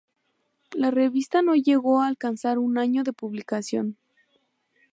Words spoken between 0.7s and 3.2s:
La revista no llegó a alcanzar un año de